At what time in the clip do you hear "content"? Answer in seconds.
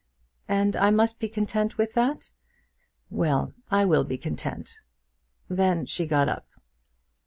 1.29-1.77, 4.17-4.79